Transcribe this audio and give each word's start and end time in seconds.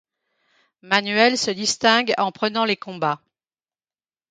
Manuel 0.81 1.37
se 1.37 1.51
distingue 1.51 2.15
en 2.17 2.31
prenant 2.31 2.65
les 2.65 2.75
combats. 2.75 3.21